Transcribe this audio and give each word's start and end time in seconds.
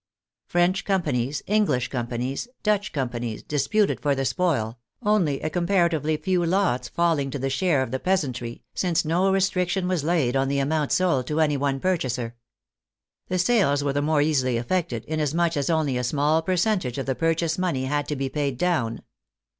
French 0.47 0.83
companies, 0.83 1.43
English 1.45 1.89
companies, 1.89 2.47
Dutch 2.63 2.91
companies, 2.91 3.43
disputed 3.43 3.99
for 4.01 4.15
the 4.15 4.25
spoil, 4.25 4.79
only 5.03 5.39
a 5.41 5.49
comparatively 5.51 6.17
few 6.17 6.43
lots 6.43 6.89
falling 6.89 7.29
to 7.29 7.37
the 7.37 7.51
share 7.51 7.83
of 7.83 7.91
the 7.91 7.99
peas 7.99 8.23
antry, 8.23 8.63
since 8.73 9.05
no 9.05 9.31
restriction 9.31 9.87
was 9.87 10.03
laid 10.03 10.35
on 10.35 10.47
the 10.47 10.57
amount 10.57 10.91
sold 10.91 11.27
to 11.27 11.39
any 11.39 11.55
one 11.55 11.79
purchaser. 11.79 12.35
The 13.27 13.37
sales 13.37 13.83
were 13.83 13.93
the 13.93 14.01
more 14.01 14.23
easily 14.23 14.57
effected, 14.57 15.05
inasmuch 15.05 15.55
as 15.55 15.69
only 15.69 15.97
a 15.99 16.03
small 16.03 16.41
percentage 16.41 16.97
of 16.97 17.05
the 17.05 17.13
pur 17.13 17.35
chase 17.35 17.59
money 17.59 17.85
had 17.85 18.07
to 18.07 18.15
be 18.15 18.27
paid 18.27 18.57
down. 18.57 19.03